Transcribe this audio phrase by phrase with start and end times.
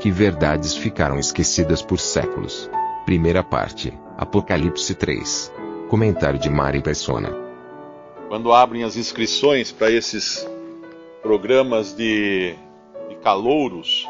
[0.00, 2.70] Que verdades ficaram esquecidas por séculos.
[3.04, 5.52] Primeira parte, Apocalipse 3.
[5.88, 7.34] Comentário de Mari Persona.
[8.28, 10.46] Quando abrem as inscrições para esses
[11.20, 12.54] programas de,
[13.08, 14.06] de calouros,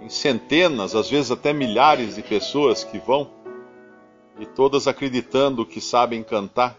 [0.00, 3.30] em centenas, às vezes até milhares de pessoas que vão,
[4.40, 6.76] e todas acreditando que sabem cantar,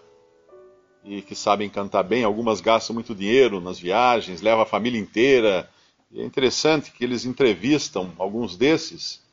[1.05, 2.25] e que sabem cantar bem.
[2.25, 5.69] Algumas gastam muito dinheiro nas viagens, levam a família inteira.
[6.13, 9.23] E é interessante que eles entrevistam alguns desses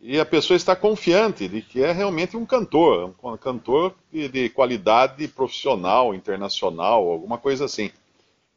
[0.00, 4.48] e a pessoa está confiante de que é realmente um cantor, um cantor de, de
[4.48, 7.90] qualidade profissional, internacional, alguma coisa assim.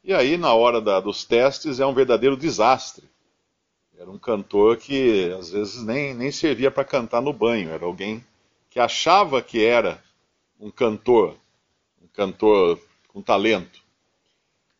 [0.02, 3.04] E aí, na hora da, dos testes, é um verdadeiro desastre.
[3.98, 8.24] Era um cantor que às vezes nem, nem servia para cantar no banho, era alguém
[8.70, 10.02] que achava que era
[10.58, 11.36] um cantor,
[12.02, 13.80] um cantor com talento.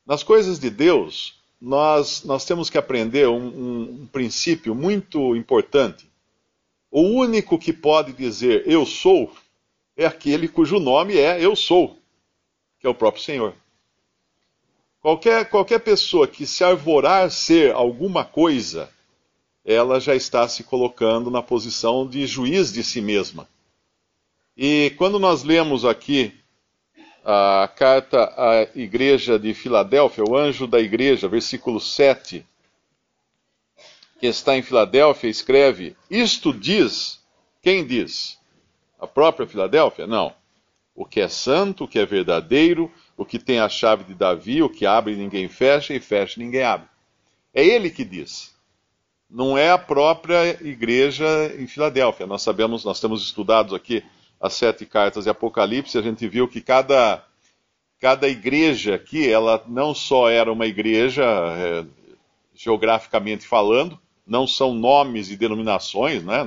[0.07, 6.09] Nas coisas de Deus, nós, nós temos que aprender um, um, um princípio muito importante
[6.91, 9.33] o único que pode dizer eu sou
[9.97, 11.99] é aquele cujo nome é eu sou,
[12.81, 13.55] que é o próprio Senhor.
[15.01, 18.91] Qualquer, qualquer pessoa que se arvorar ser alguma coisa,
[19.65, 23.49] ela já está se colocando na posição de juiz de si mesma.
[24.57, 26.33] E quando nós lemos aqui
[27.31, 32.43] a carta à igreja de Filadélfia, o anjo da igreja, versículo 7,
[34.19, 37.23] que está em Filadélfia, escreve: Isto diz,
[37.61, 38.39] quem diz?
[38.99, 40.07] A própria Filadélfia?
[40.07, 40.33] Não.
[40.95, 44.63] O que é santo, o que é verdadeiro, o que tem a chave de Davi,
[44.63, 46.89] o que abre e ninguém fecha, e fecha e ninguém abre.
[47.53, 48.57] É ele que diz.
[49.29, 52.27] Não é a própria igreja em Filadélfia.
[52.27, 54.03] Nós sabemos, nós temos estudado aqui
[54.41, 57.25] as sete cartas de Apocalipse, a gente viu que cada,
[58.01, 61.85] cada igreja aqui, ela não só era uma igreja, é,
[62.55, 66.45] geograficamente falando, não são nomes e denominações, né?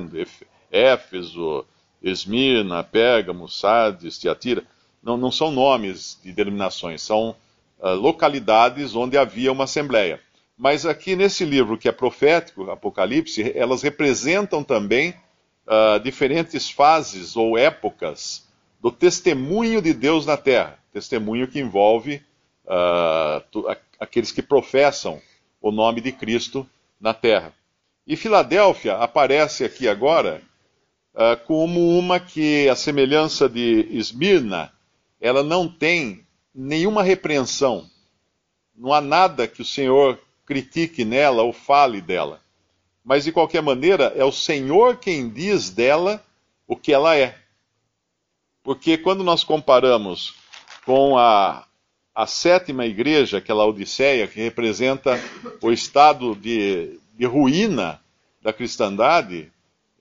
[0.71, 1.65] Éfeso,
[2.01, 4.63] Esmirna, Pérgamo, Sardes, Tiatira,
[5.03, 7.35] não, não são nomes de denominações, são
[7.79, 10.19] uh, localidades onde havia uma assembleia.
[10.57, 15.15] Mas aqui nesse livro que é profético, Apocalipse, elas representam também
[15.67, 18.47] uh, diferentes fases ou épocas
[18.81, 20.77] do testemunho de Deus na terra.
[20.91, 22.21] Testemunho que envolve
[22.65, 25.21] uh, aqueles que professam
[25.61, 26.67] o nome de Cristo
[26.99, 27.53] na terra.
[28.05, 30.41] E Filadélfia aparece aqui agora
[31.13, 34.71] uh, como uma que, a semelhança de Esmirna,
[35.19, 37.87] ela não tem nenhuma repreensão.
[38.75, 42.40] Não há nada que o Senhor critique nela ou fale dela.
[43.03, 46.23] Mas, de qualquer maneira, é o Senhor quem diz dela
[46.67, 47.35] o que ela é.
[48.63, 50.35] Porque quando nós comparamos
[50.85, 51.65] com a,
[52.13, 55.19] a sétima igreja, aquela Odisseia, que representa
[55.61, 57.99] o estado de, de ruína
[58.41, 59.51] da cristandade,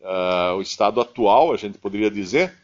[0.00, 2.55] uh, o estado atual, a gente poderia dizer,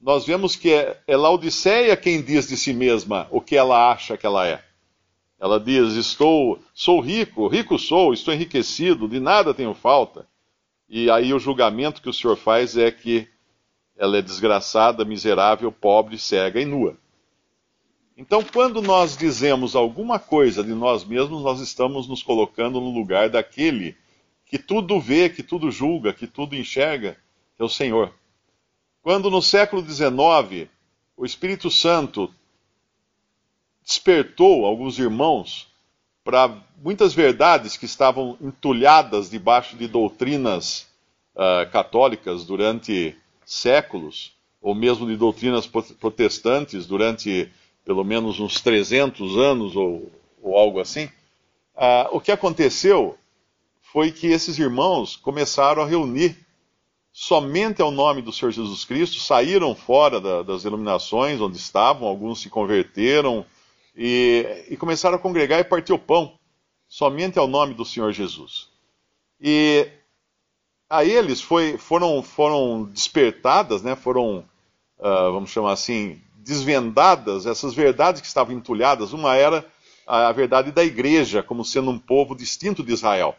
[0.00, 4.16] nós vemos que é, é Laodiceia quem diz de si mesma o que ela acha
[4.16, 4.62] que ela é.
[5.38, 10.26] Ela diz: Estou, sou rico, rico sou, estou enriquecido, de nada tenho falta.
[10.88, 13.28] E aí o julgamento que o Senhor faz é que
[13.96, 16.96] ela é desgraçada, miserável, pobre, cega e nua.
[18.16, 23.28] Então, quando nós dizemos alguma coisa de nós mesmos, nós estamos nos colocando no lugar
[23.28, 23.96] daquele
[24.46, 27.16] que tudo vê, que tudo julga, que tudo enxerga,
[27.56, 28.14] que é o Senhor.
[29.02, 30.68] Quando no século XIX
[31.16, 32.32] o Espírito Santo
[33.86, 35.68] despertou alguns irmãos
[36.24, 36.52] para
[36.82, 40.88] muitas verdades que estavam entulhadas debaixo de doutrinas
[41.36, 47.48] uh, católicas durante séculos, ou mesmo de doutrinas protestantes durante
[47.84, 50.10] pelo menos uns 300 anos ou,
[50.42, 51.04] ou algo assim,
[51.76, 53.16] uh, o que aconteceu
[53.92, 56.36] foi que esses irmãos começaram a reunir
[57.12, 62.40] somente ao nome do Senhor Jesus Cristo, saíram fora da, das denominações onde estavam, alguns
[62.40, 63.46] se converteram
[63.96, 66.38] e, e, começaram a congregar e partir o pão,
[66.86, 68.68] somente ao nome do Senhor Jesus.
[69.40, 69.88] E
[70.88, 74.44] a eles foi, foram, foram despertadas, né, foram,
[74.98, 79.12] uh, vamos chamar assim, desvendadas essas verdades que estavam entulhadas.
[79.12, 79.64] Uma era
[80.06, 83.34] a verdade da igreja como sendo um povo distinto de Israel.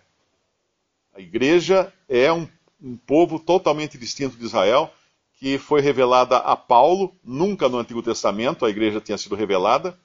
[1.16, 2.48] A igreja é um,
[2.82, 4.92] um povo totalmente distinto de Israel,
[5.40, 9.98] que foi revelada a Paulo, nunca no Antigo Testamento a igreja tinha sido revelada,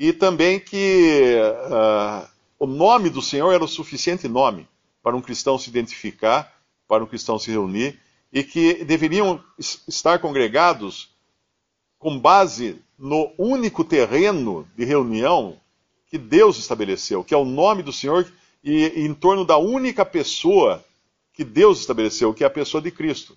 [0.00, 1.36] e também que
[1.66, 2.26] uh,
[2.58, 4.66] o nome do Senhor era o suficiente nome
[5.02, 6.50] para um cristão se identificar,
[6.88, 8.00] para um cristão se reunir,
[8.32, 11.10] e que deveriam estar congregados
[11.98, 15.60] com base no único terreno de reunião
[16.06, 18.26] que Deus estabeleceu, que é o nome do Senhor,
[18.64, 20.82] e, e em torno da única pessoa
[21.34, 23.36] que Deus estabeleceu, que é a pessoa de Cristo.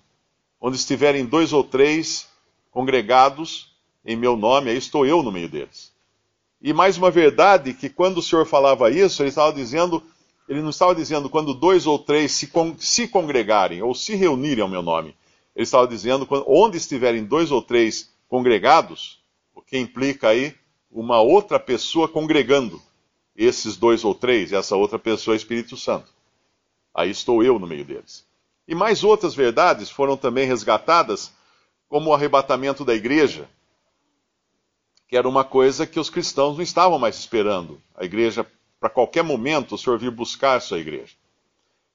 [0.58, 2.26] Onde estiverem dois ou três
[2.70, 5.93] congregados em meu nome, aí estou eu no meio deles.
[6.64, 10.02] E mais uma verdade que quando o Senhor falava isso, ele estava dizendo,
[10.48, 14.62] ele não estava dizendo quando dois ou três se, con se congregarem ou se reunirem
[14.62, 15.14] ao meu nome.
[15.54, 19.22] Ele estava dizendo quando, onde estiverem dois ou três congregados,
[19.54, 20.54] o que implica aí
[20.90, 22.80] uma outra pessoa congregando
[23.36, 26.10] esses dois ou três, essa outra pessoa é Espírito Santo.
[26.94, 28.24] Aí estou eu no meio deles.
[28.66, 31.30] E mais outras verdades foram também resgatadas,
[31.90, 33.50] como o arrebatamento da igreja,
[35.14, 37.80] que era uma coisa que os cristãos não estavam mais esperando.
[37.94, 38.44] A igreja,
[38.80, 41.14] para qualquer momento, o Senhor vir buscar a sua igreja.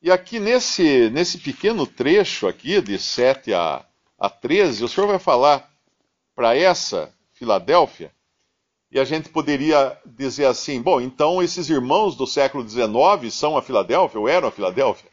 [0.01, 3.83] E aqui nesse, nesse pequeno trecho aqui, de 7 a,
[4.17, 5.69] a 13, o Senhor vai falar
[6.33, 8.09] para essa Filadélfia,
[8.89, 13.61] e a gente poderia dizer assim: bom, então esses irmãos do século XIX são a
[13.61, 15.11] Filadélfia, ou eram a Filadélfia?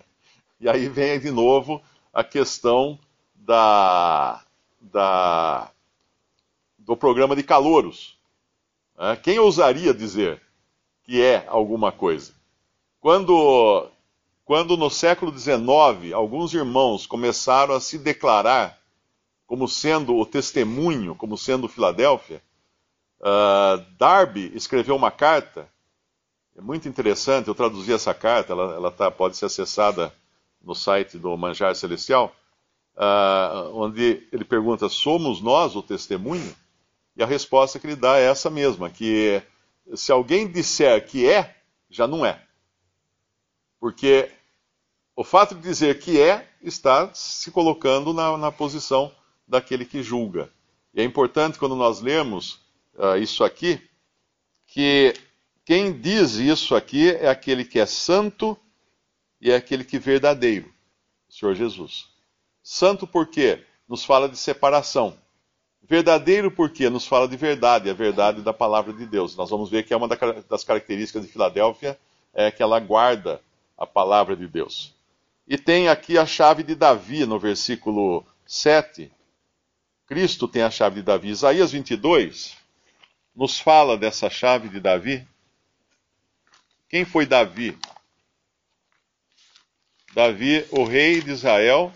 [0.60, 1.82] E aí vem de novo
[2.14, 3.00] a questão
[3.34, 4.44] da,
[4.80, 5.72] da
[6.86, 8.16] do programa de calouros.
[8.96, 10.40] É, quem ousaria dizer
[11.02, 12.32] que é alguma coisa?
[13.00, 13.90] Quando,
[14.44, 18.78] quando no século XIX alguns irmãos começaram a se declarar
[19.46, 22.40] como sendo o testemunho, como sendo Filadélfia,
[23.20, 25.68] uh, Darby escreveu uma carta,
[26.56, 30.12] é muito interessante, eu traduzi essa carta, ela, ela tá, pode ser acessada
[30.62, 32.34] no site do Manjar Celestial,
[32.96, 36.54] uh, onde ele pergunta: somos nós o testemunho?
[37.16, 39.42] E a resposta que ele dá é essa mesma, que
[39.94, 41.56] se alguém disser que é,
[41.88, 42.42] já não é.
[43.80, 44.30] Porque
[45.14, 49.10] o fato de dizer que é está se colocando na, na posição
[49.48, 50.50] daquele que julga.
[50.92, 52.60] E é importante quando nós lemos
[52.94, 53.80] uh, isso aqui,
[54.66, 55.14] que
[55.64, 58.56] quem diz isso aqui é aquele que é santo
[59.40, 60.72] e é aquele que é verdadeiro,
[61.28, 62.08] o Senhor Jesus.
[62.62, 65.16] Santo porque nos fala de separação.
[65.88, 69.36] Verdadeiro porque nos fala de verdade, a verdade da palavra de Deus.
[69.36, 71.96] Nós vamos ver que é uma das características de Filadélfia
[72.34, 73.40] é que ela guarda
[73.78, 74.92] a palavra de Deus.
[75.46, 79.12] E tem aqui a chave de Davi no versículo 7.
[80.06, 81.28] Cristo tem a chave de Davi.
[81.28, 82.56] Isaías 22
[83.34, 85.26] nos fala dessa chave de Davi.
[86.88, 87.78] Quem foi Davi?
[90.14, 91.92] Davi, o rei de Israel,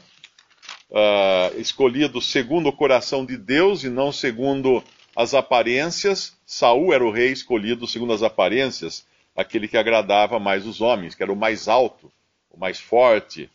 [0.90, 4.82] uh, escolhido segundo o coração de Deus e não segundo
[5.14, 6.36] as aparências.
[6.44, 9.06] Saul era o rei escolhido segundo as aparências,
[9.36, 12.12] aquele que agradava mais os homens, que era o mais alto,
[12.50, 13.50] o mais forte.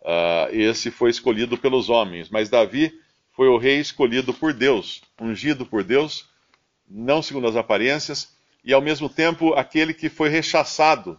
[0.00, 2.28] Uh, esse foi escolhido pelos homens.
[2.28, 2.92] Mas Davi
[3.32, 6.28] foi o rei escolhido por Deus, ungido por Deus,
[6.88, 8.34] não segundo as aparências,
[8.64, 11.18] e ao mesmo tempo aquele que foi rechaçado,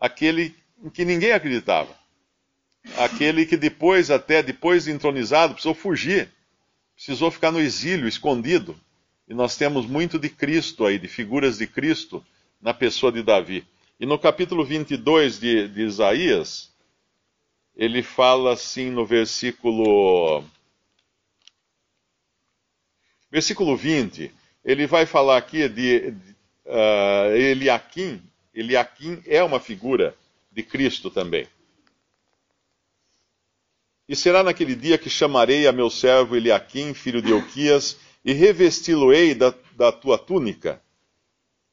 [0.00, 2.01] aquele em que ninguém acreditava
[2.96, 6.28] aquele que depois, até depois de entronizado, precisou fugir,
[6.94, 8.76] precisou ficar no exílio, escondido.
[9.28, 12.24] E nós temos muito de Cristo aí, de figuras de Cristo
[12.60, 13.64] na pessoa de Davi.
[13.98, 16.72] E no capítulo 22 de, de Isaías,
[17.76, 20.44] ele fala assim no versículo.
[23.30, 24.30] Versículo 20,
[24.64, 26.32] ele vai falar aqui de, de
[26.66, 28.20] uh, Eliakim.
[28.54, 30.14] Eliakim é uma figura
[30.50, 31.46] de Cristo também.
[34.08, 39.34] E será naquele dia que chamarei a meu servo Eliaquim, filho de Euquias, e revesti-lo-ei
[39.34, 40.82] da, da, tua túnica,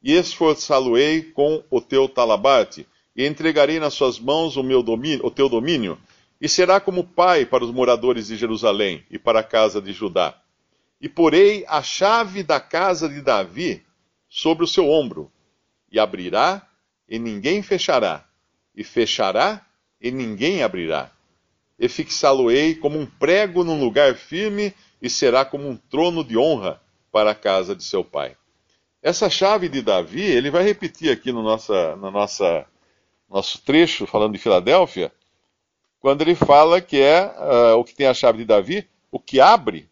[0.02, 5.32] e esforçá-lo-ei com o teu talabarte, e entregarei nas suas mãos o, meu domínio, o
[5.32, 5.98] teu domínio,
[6.40, 10.40] e será como pai para os moradores de Jerusalém e para a casa de Judá.
[11.02, 13.84] E porei a chave da casa de Davi
[14.30, 15.32] sobre o seu ombro,
[15.92, 16.66] e abrirá,
[17.08, 18.26] e ninguém fechará,
[18.76, 19.66] e fechará,
[20.00, 21.12] e ninguém abrirá
[21.80, 26.82] e fixá-lo-ei como um prego num lugar firme, e será como um trono de honra
[27.12, 28.36] para a casa de seu pai.
[29.02, 32.66] Essa chave de Davi, ele vai repetir aqui no nossa, no nossa,
[33.30, 35.12] nosso trecho, falando de Filadélfia,
[36.02, 39.40] quando ele fala que é uh, o que tem a chave de Davi, o que
[39.40, 39.90] abre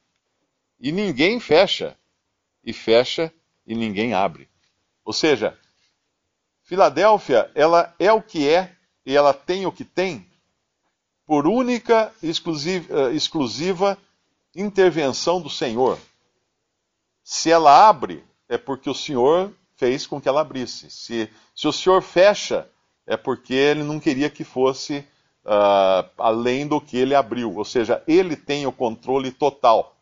[0.79, 1.98] e ninguém fecha,
[2.63, 3.34] e fecha
[3.65, 4.50] e ninguém abre.
[5.06, 5.58] Ou seja,
[6.63, 8.75] Filadélfia, ela é o que é
[9.06, 10.27] e ela tem o que tem
[11.27, 13.98] por única e exclusiva, eh, exclusiva
[14.55, 16.00] intervenção do Senhor.
[17.22, 20.89] Se ela abre, é porque o Senhor fez com que ela abrisse.
[20.89, 22.67] Se, se o Senhor fecha,
[23.05, 25.05] é porque ele não queria que fosse
[25.46, 27.55] uh, além do que ele abriu.
[27.55, 29.98] Ou seja, ele tem o controle total.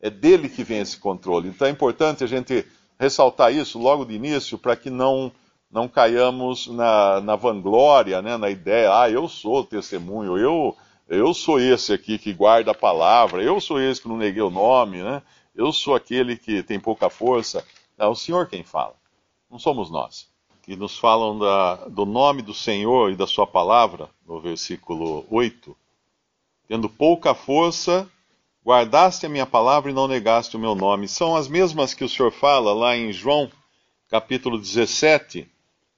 [0.00, 1.48] É dele que vem esse controle.
[1.48, 2.64] Então é importante a gente
[2.98, 5.32] ressaltar isso logo de início para que não
[5.74, 10.76] não caiamos na, na vanglória, né, na ideia, ah, eu sou o testemunho, eu,
[11.08, 14.50] eu sou esse aqui que guarda a palavra, eu sou esse que não neguei o
[14.50, 15.20] nome, né,
[15.52, 17.66] eu sou aquele que tem pouca força.
[17.98, 18.94] É o Senhor quem fala,
[19.50, 20.28] não somos nós.
[20.62, 25.76] Que nos falam da, do nome do Senhor e da Sua palavra, no versículo 8.
[26.68, 28.08] Tendo pouca força,
[28.64, 31.08] guardaste a minha palavra e não negaste o meu nome.
[31.08, 33.50] São as mesmas que o Senhor fala lá em João,
[34.08, 35.52] capítulo 17,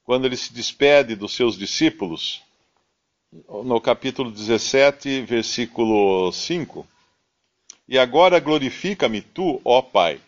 [0.07, 2.41] quando ele se despede dos seus discípulos.
[3.65, 6.87] No capítulo 17, versículo 5.
[7.89, 10.21] E agora glorifica-me tu, ó Pai,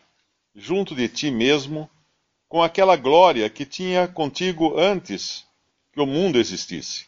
[0.55, 1.89] junto de ti mesmo,
[2.49, 5.47] com aquela glória que tinha contigo antes
[5.93, 7.07] que o mundo existisse.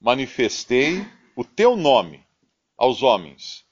[0.00, 1.06] Manifestei
[1.36, 2.20] o teu nome
[2.76, 3.64] aos homens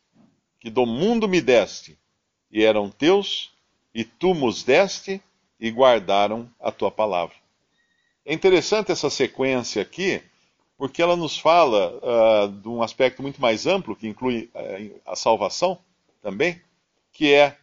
[0.61, 1.99] que do mundo me deste,
[2.51, 3.53] e eram teus,
[3.95, 5.21] e tu nos deste,
[5.59, 7.46] e guardaram a tua palavra.
[8.29, 10.21] É interessante essa sequência aqui,
[10.77, 15.15] porque ela nos fala uh, de um aspecto muito mais amplo, que inclui uh, a
[15.15, 15.79] salvação
[16.21, 16.61] também,
[17.13, 17.57] que é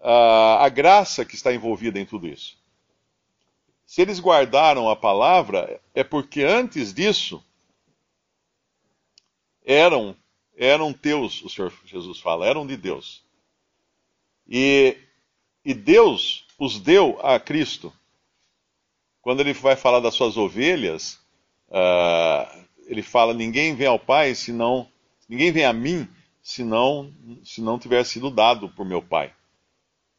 [0.00, 2.56] uh, a graça que está envolvida em tudo isso.
[3.84, 7.44] Se eles guardaram a palavra, é porque antes disso
[9.66, 10.16] eram
[10.56, 13.22] eram teus, o Senhor Jesus fala, eram de Deus.
[14.48, 14.96] E,
[15.62, 17.92] e Deus os deu a Cristo.
[19.26, 21.18] Quando ele vai falar das suas ovelhas,
[21.68, 24.86] uh, ele fala: ninguém vem ao Pai senão,
[25.28, 26.08] ninguém vem a mim
[26.40, 29.32] se não, se não tiver sido dado por meu Pai.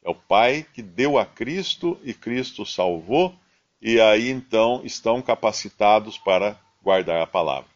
[0.03, 3.33] É o Pai que deu a Cristo e Cristo salvou,
[3.81, 7.69] e aí então estão capacitados para guardar a palavra.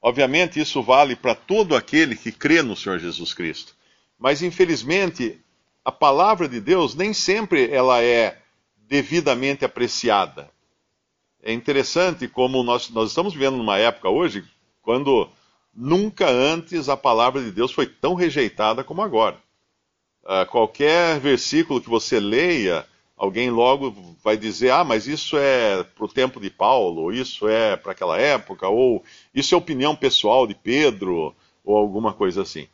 [0.00, 3.76] Obviamente, isso vale para todo aquele que crê no Senhor Jesus Cristo.
[4.18, 5.38] Mas, infelizmente,
[5.84, 8.38] a palavra de Deus nem sempre ela é
[8.88, 10.50] devidamente apreciada.
[11.42, 14.44] É interessante como nós, nós estamos vivendo numa época hoje
[14.82, 15.28] quando
[15.74, 19.38] nunca antes a palavra de Deus foi tão rejeitada como agora.
[20.22, 26.04] Uh, qualquer versículo que você leia, alguém logo vai dizer: ah, mas isso é para
[26.04, 29.02] o tempo de Paulo, ou isso é para aquela época, ou
[29.34, 32.68] isso é opinião pessoal de Pedro, ou alguma coisa assim.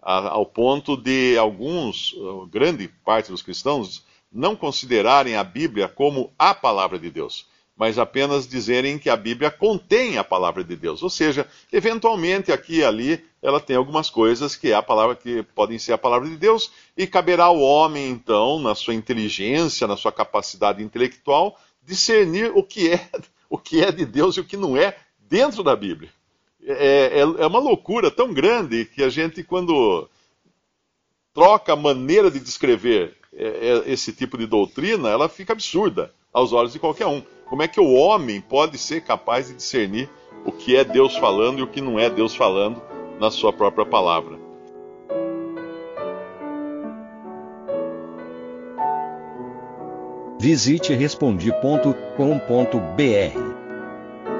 [0.00, 2.14] ao ponto de alguns,
[2.50, 7.46] grande parte dos cristãos, não considerarem a Bíblia como a palavra de Deus
[7.78, 11.00] mas apenas dizerem que a Bíblia contém a palavra de Deus.
[11.00, 15.44] Ou seja, eventualmente aqui e ali ela tem algumas coisas que é a palavra que
[15.54, 19.96] podem ser a palavra de Deus e caberá ao homem então, na sua inteligência, na
[19.96, 23.08] sua capacidade intelectual, discernir o que é
[23.48, 26.10] o que é de Deus e o que não é dentro da Bíblia.
[26.60, 30.08] É, é, é uma loucura tão grande que a gente quando
[31.32, 36.52] troca a maneira de descrever é, é, esse tipo de doutrina, ela fica absurda aos
[36.52, 37.22] olhos de qualquer um.
[37.48, 40.08] Como é que o homem pode ser capaz de discernir
[40.44, 42.80] o que é Deus falando e o que não é Deus falando
[43.18, 44.38] na sua própria palavra?
[50.38, 52.08] Visite respondi.com.br.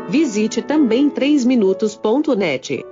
[0.09, 2.85] Visite também 3minutos.net.